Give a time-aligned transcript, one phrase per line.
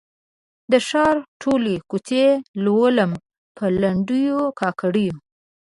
[0.71, 2.25] د ښار ټولي کوڅې
[2.63, 3.11] لولم
[3.57, 5.15] په لنډېو، کاکړیو